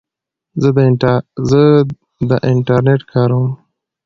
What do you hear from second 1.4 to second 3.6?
زه د انټرنیټ کاروم.